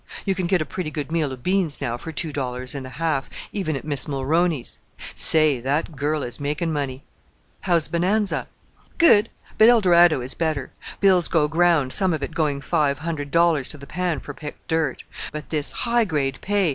[0.25, 2.95] You can get a pretty good meal of beans now for two dollars and a
[2.97, 4.79] half even at Miss Mulrooney's.
[5.13, 5.59] Say!
[5.59, 7.03] that girl is making money."
[7.59, 8.47] "How's Bonanza?"
[8.97, 9.29] "Good;
[9.59, 10.71] but Eldorado is better.
[11.01, 14.67] Bill's go ground, some of it going five hundred dollars to the pan for picked
[14.67, 15.03] dirt.
[15.31, 16.69] But this high grade pay!